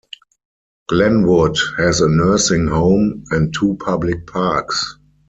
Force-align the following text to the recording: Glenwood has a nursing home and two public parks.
Glenwood 0.89 1.59
has 1.77 2.01
a 2.01 2.09
nursing 2.09 2.65
home 2.67 3.23
and 3.29 3.53
two 3.53 3.77
public 3.79 4.25
parks. 4.25 4.97